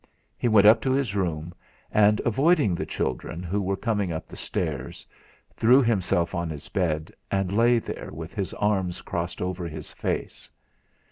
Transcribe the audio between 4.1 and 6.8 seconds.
up the stairs, threw himself on his